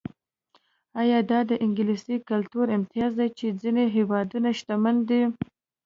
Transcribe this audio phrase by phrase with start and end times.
[1.01, 5.21] ایا دا د انګلیسي کلتور امتیاز دی چې ځینې هېوادونه شتمن دي.